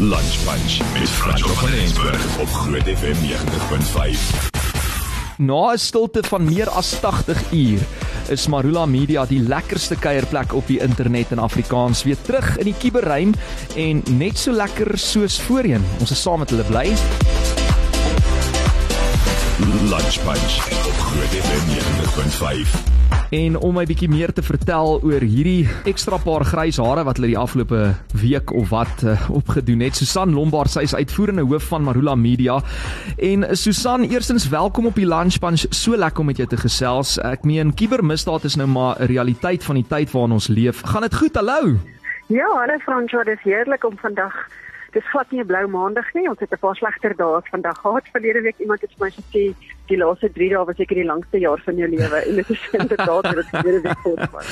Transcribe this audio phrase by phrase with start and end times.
[0.00, 4.50] Lunch Bunch met Franco van Rensburg op Groot FM 90.5.
[5.36, 7.80] Na 'n stilte van meer as 80 uur
[8.28, 12.74] is Marula Media die lekkerste kuierplek op die internet in Afrikaans weer terug in die
[12.78, 13.34] kuberruim
[13.76, 15.84] en net so lekker soos voorheen.
[15.98, 16.94] Ons is saam met hulle bly.
[19.90, 20.54] Lunch Bunch
[20.86, 22.97] op Groot FM 90.5.
[23.28, 27.28] En om my bietjie meer te vertel oor hierdie ekstra paar grys hare wat hulle
[27.34, 27.80] die afgelope
[28.16, 32.56] week of wat uh, opgedoen het, Susan Lombard, sy is uitvoerende hoof van Marula Media.
[33.20, 35.66] En Susan, eerstens welkom op die Lunch Bunch.
[35.76, 37.18] So lekker om met jou te gesels.
[37.20, 40.80] Ek meen kibermisdaad is nou maar 'n realiteit van die tyd waarin ons leef.
[40.88, 41.36] Gaan dit goed?
[41.36, 41.76] Hallo.
[42.32, 44.32] Ja, hallo Fransjo, dit is heerlik om vandag
[44.92, 46.28] Dis glad nie 'n blou maandag nie.
[46.28, 48.08] Ons het 'n paar slegter dae vandag gehad.
[48.12, 49.54] Verlede week iemand het vir my gesê
[49.88, 52.64] die laaste 3 dae was seker die langste jaar van jou lewe en dit is
[52.80, 54.42] inderdaad wat dit verlede week voorval.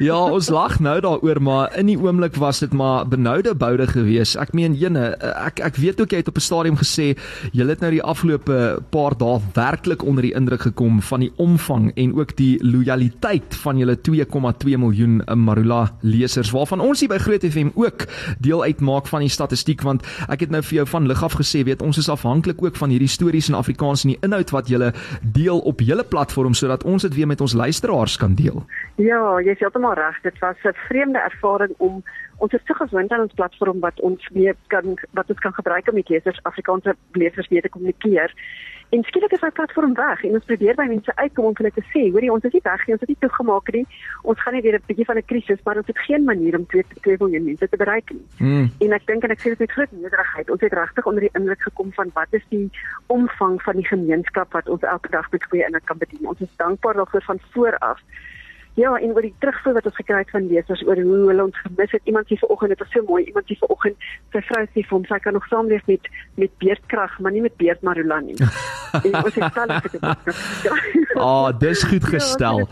[0.00, 4.36] Ja, ons lag nou daaroor, maar in die oomblik was dit maar benoude boude geweest.
[4.40, 7.16] Ek meen jene, ek ek weet ook jy het op 'n stadium gesê
[7.52, 11.92] jy het nou die afgelope paar dae werklik onder die indruk gekom van die omvang
[11.96, 17.44] en ook die lojaliteit van julle 2,2 miljoen Marula lesers waarvan ons hier by Groot
[17.44, 18.06] FM ook
[18.40, 21.64] deel uitmaak van die statistiek want ek het nou vir jou van lig af gesê
[21.64, 24.92] weet ons is afhanklik ook van hierdie stories in Afrikaans en die inhoud wat julle
[25.22, 28.64] deel op julle platform sodat ons dit weer met ons luisteraars kan deel.
[29.00, 30.18] Ja, jy is heeltemal reg.
[30.26, 32.02] Dit was 'n vreemde ervaring om
[32.42, 35.88] ons is so gewoond aan ons platform wat ons weer kan wat ons kan gebruik
[35.88, 38.34] om met lesers Afrikaanse lesers weer te kommunikeer.
[38.92, 41.84] En skielik is hy platform weg en ons probeer by mense uitkom om hulle te
[41.94, 43.84] sê, hoorie, ons is nie weg nie, ons het nie toegemaak nie.
[44.28, 46.66] Ons gaan nie weer 'n bietjie van 'n krisis, maar ons het geen manier om
[46.66, 48.26] 2 2 miljoen mense te bereik nie.
[48.38, 48.68] Mm.
[48.84, 51.34] En ek dink en ek sê dit met groot nederigheid, ons het regtig onder die
[51.38, 52.68] indruk gekom van wat is die
[53.06, 56.28] omvang van die gemeenskap wat ons elke dag met goeie inhoud kan bedien.
[56.28, 58.00] Ons is dankbaar daarvoor van vooraf.
[58.74, 61.58] Ja, en oor die terugvoer wat ons gekry het van lesers oor hoe hulle ons
[61.60, 62.00] gemis het.
[62.08, 63.24] Iemand sê vanoggend dit was so mooi.
[63.28, 66.08] Iemand sê vanoggend sy vrou sê vir hom sy kan nog saamleef met
[66.40, 68.38] met beerdkrag, maar nie met beerdmarula nie.
[69.06, 70.00] en ons het stel dit.
[71.22, 72.62] Ah, dis goed gestel.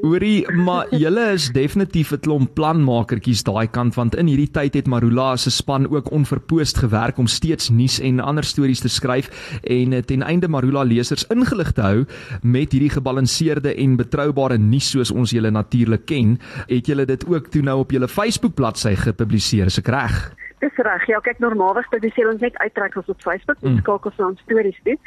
[0.00, 4.88] Hoorie, maar julle is definitief 'n klomp planmakertjies daai kant want in hierdie tyd het
[4.88, 9.28] Marula se span ook onverpoost gewerk om steeds nuus en ander stories te skryf
[9.62, 12.04] en ten einde Marula lesers ingelig te hou
[12.42, 16.38] met hierdie gebalanseerde en betroubare nuus soos ons julle natuurlik ken,
[16.70, 20.18] het julle dit ook toe nou op julle Facebook bladsy gepubliseer, is ek reg?
[20.64, 21.06] Dis reg.
[21.10, 23.84] Ja, kyk normaalweg publiseer ons net uittreksels op Facebook, ons mm.
[23.84, 24.98] skakel ons aan stories toe.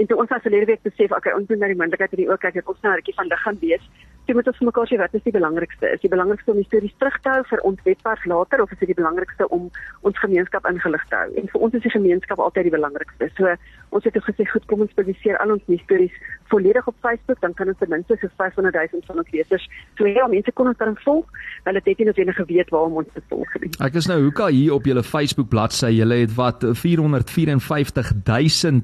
[0.00, 2.40] En toe ons as verlede week besef, okay, ons moet nou die moontlikheid hê ook
[2.40, 3.84] kyk dat ons nou 'n rukkie van lig gaan wees
[4.26, 5.88] jy moet ons vir mekaar sê wat is die belangrikste?
[5.90, 8.78] Is die belangrikste om die stories terug te hou vir ons webwerf later of is
[8.82, 9.68] dit die belangrikste om
[10.06, 11.30] ons gemeenskap ingelig te hou?
[11.40, 13.28] En vir ons is die gemeenskap altyd die belangrikste.
[13.38, 13.54] So
[13.92, 16.14] ons het gesê goed, kom ons publiseer al ons stories
[16.52, 19.66] volledig op Facebook, dan kan ons ten minste so 500 000 van ons lesers.
[19.98, 21.26] So ja, mense kon ons dan volg.
[21.66, 23.72] Hulle het net nie noodwendig geweet waar om ons te volg nie.
[23.84, 25.92] Ek is nou hoeka hier op julle Facebook bladsy.
[25.96, 28.80] Julle het wat 454 000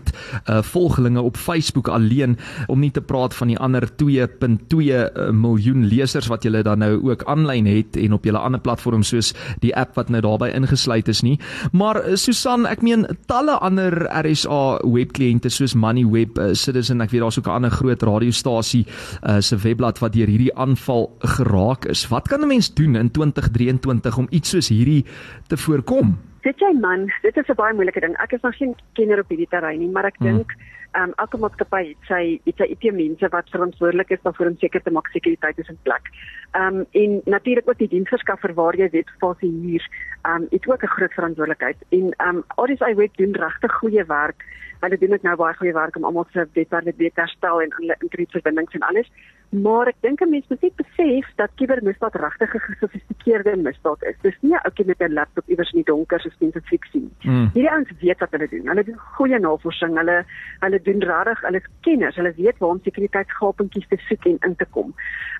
[0.49, 6.29] uh, volgelinge op Facebook alleen om nie te praat van die ander 2.2 miljoen lesers
[6.31, 9.97] wat julle dan nou ook aanlyn het en op julle ander platforms soos die app
[9.99, 11.39] wat nou daarbey ingesluit is nie.
[11.73, 17.25] Maar eh, Susan, ek meen talle ander RSA webkliënte soos Moneyweb, uh, Citizen, ek weet
[17.25, 22.09] daar's ook 'n ander groot radiostasie uh, se webblad wat deur hierdie aanval geraak is.
[22.09, 25.05] Wat kan 'n mens doen in 2023 om iets soos hierdie
[25.47, 26.28] te voorkom?
[26.49, 28.15] Dit jy man, dit is 'n baie moeilike ding.
[28.25, 30.27] Ek is nog geen kenner op hierdie terrein nie, maar ek hmm.
[30.27, 30.53] dink
[30.97, 34.57] ehm um, elke maatskappy het sy het sy IT mense wat verantwoordelik is daarvoor om
[34.57, 36.09] seker te maak sekuriteit is in plek.
[36.57, 39.85] Ehm um, en natuurlik ook die diensverskaffer waar jy weet fase hier
[40.23, 44.05] ehm um, het ook 'n groot verantwoordelikheid en ehm um, RSI Web doen regtig goeie
[44.05, 44.41] werk.
[44.81, 47.97] Hulle doen dit nou baie goeie werk om almal se webwerwe te herstel en hulle
[47.99, 49.13] internetverbindings en alles.
[49.51, 54.17] Maar ek dink 'n mens moet net besef dat kubermisdaad regtig 'n gesofistikeerde misdaad is.
[54.23, 57.09] Dis nie 'n ouetjie met 'n laptop iewers in die donker so sien te fiksie.
[57.23, 57.51] Mm.
[57.55, 58.67] Hierdie ouens weet wat hulle doen.
[58.69, 59.97] Hulle doen goeie navorsing.
[59.97, 60.25] Hulle
[60.61, 62.17] hulle doen regtig, hulle is kenners.
[62.17, 64.95] Hulle weet waar om sekuriteitsgapentjies te soek en in te kom.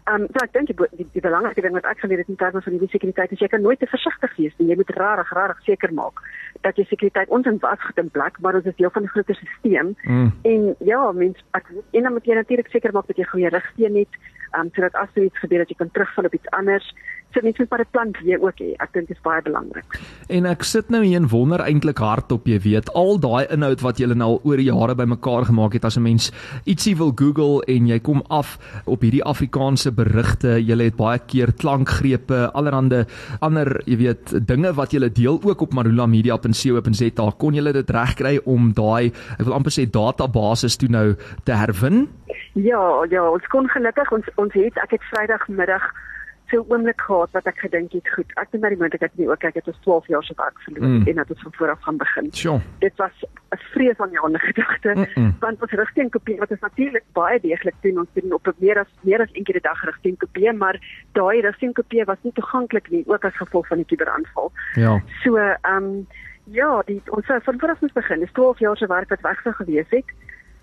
[0.05, 2.37] Ehm um, so ek dink die, die, die belangrike ding wat ek geleer het in
[2.37, 4.69] terme van die sekuriteit is jy kan nooit te versigtig wees nie.
[4.69, 6.23] Jy moet regtig regtig seker maak
[6.61, 9.95] dat jy sekuriteit ons in wasgetem plek, maar ons is deel van 'n groter stelsel.
[10.03, 10.33] Mm.
[10.43, 13.97] En ja, mens ek en dan moet jy natuurlik seker maak dat jy goeie rigting
[13.97, 14.15] het,
[14.57, 16.95] um, sodat as jy iets gebeur dat jy kan terugval op iets anders
[17.35, 18.75] so net met 'n plan weer ook hê.
[18.79, 19.85] Ek dink dit is baie belangrik.
[20.29, 23.99] En ek sit nou hier en wonder eintlik hardop, jy weet, al daai inhoud wat
[23.99, 26.33] julle nou al oor jare bymekaar gemaak het as 'n mens
[26.65, 31.53] ietsie wil Google en jy kom af op hierdie Afrikaanse berigte, jy het baie keer
[31.53, 33.07] klankgrepe, allerhande
[33.41, 37.31] ander, jy weet, dinge wat jy deel ook op marulamedia.co.za.
[37.39, 41.15] Kon jy dit regkry om daai, ek wil amper sê databasis toe nou
[41.45, 42.09] te herwin?
[42.55, 45.83] Ja, ja, ons kon gelukkig ons ons het ek het Vrydagmiddag
[46.51, 49.29] so 'n oomblik gehad wat ek gedink het, goed, ek het na die moontlikheid nie
[49.29, 51.07] ook kyk het ons 12 jaar se werk verloor mm.
[51.07, 52.29] en dat ons van voor af gaan begin.
[52.33, 52.61] Sure.
[52.79, 55.37] Dit was 'n vrees aan jare gedagte mm -mm.
[55.41, 58.79] want ons rigting kopie wat is natuurlik baie deeglik doen ons doen op 'n meer
[58.79, 60.77] as meer as een keer 'n dag rigting kopie, maar
[61.13, 64.53] daai rigting kopie was nie toeganklik nie ook as gevolg van die kuberaanval.
[64.75, 65.03] Ja.
[65.23, 66.07] So, ehm um,
[66.45, 68.21] ja, die ons van voor af moet begin.
[68.21, 70.05] Dis 12 jaar se werk wat weg sou gewees het.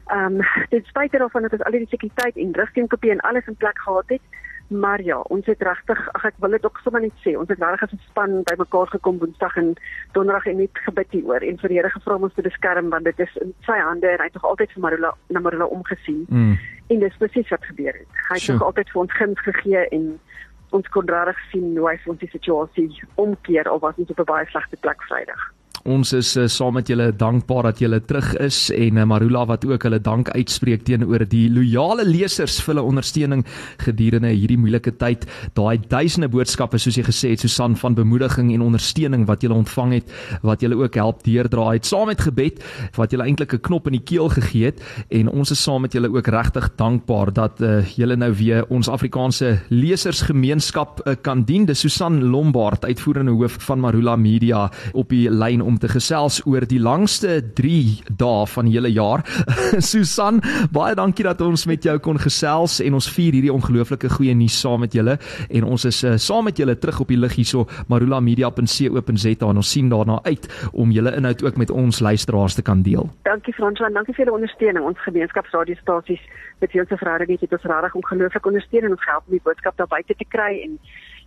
[0.05, 3.55] Ehm um, ten spyte daarvan dat ons al die sekuriteit en rigtingkopie en alles in
[3.55, 4.21] plek gehad het,
[4.67, 7.59] maar ja, ons het regtig, ag ek wil dit ook sommer net sê, ons het
[7.61, 9.73] regtig as 'n span bymekaar gekom Woensdag en
[10.11, 13.19] Donderdag en net gebid hieroor en vir Here gevra om ons te beskerm want dit
[13.19, 16.25] is in sy hande en hy het nog altyd vir Marula na Marula omgesien.
[16.29, 16.57] Mm.
[16.87, 18.11] En dis presies wat gebeur het.
[18.29, 18.57] Hy het sure.
[18.57, 20.19] nog altyd vir ons guns gegee en
[20.69, 24.23] ons kon regtig sien hoe hy ons die situasie omkeer of was ons op 'n
[24.23, 25.54] baie slegte plek Vrydag.
[25.85, 29.67] Ons is uh, saam met julle dankbaar dat julle terug is en uh, Marula wat
[29.69, 33.43] ook hulle dank uitspreek teenoor die loyale lesers vir hulle ondersteuning
[33.83, 35.27] gedurende hierdie moeilike tyd.
[35.53, 39.93] Daai duisende boodskappe soos jy gesê het Susan van bemoediging en ondersteuning wat julle ontvang
[39.99, 42.65] het, wat julle ook help deurdra het saam met gebed
[42.97, 44.81] wat julle eintlik 'n knop in die keel gegee het
[45.13, 48.89] en ons is saam met julle ook regtig dankbaar dat uh, julle nou weer ons
[48.89, 51.65] Afrikaanse lesersgemeenskap uh, kan dien.
[51.65, 56.65] Dis Susan Lombard, uitvoerende hoof van Marula Media op die lyn om te gesels oor
[56.67, 59.23] die langste 3 dae van die hele jaar.
[59.89, 60.41] Susan,
[60.71, 64.57] baie dankie dat ons met jou kon gesels en ons vier hierdie ongelooflike goeie nuus
[64.59, 65.17] saam met julle
[65.49, 69.71] en ons is uh, saam met julle terug op die lig hierso marulamedia.co.za en ons
[69.71, 73.09] sien daarna uit om julle inhoud ook met ons luisteraars te kan deel.
[73.27, 74.85] Dankie Franswa, dankie vir julle ondersteuning.
[74.85, 76.23] Ons gemeenskapsradiostasies
[76.63, 79.77] met julle se verhouding het ons regtig ongelooflik ondersteun en ons help om die boodskap
[79.77, 80.79] daar buite te kry en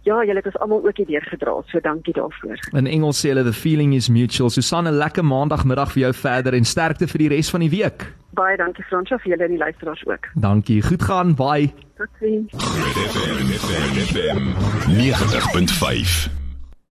[0.07, 1.57] ja, julle het ons almal ook hierdeur gedra.
[1.67, 2.57] So dankie daarvoor.
[2.79, 4.51] In Engels sê hulle the feeling is mutual.
[4.51, 8.09] Susanne, lekker maandagmiddag vir jou verder en sterkte vir die res van die week.
[8.39, 10.33] Baie dankie Fransja vir julle en die luisteraars ook.
[10.35, 10.83] Dankie.
[10.83, 11.35] Goed gaan.
[11.35, 11.73] Bye.
[11.99, 12.53] Totsiens.
[14.89, 16.38] 90.5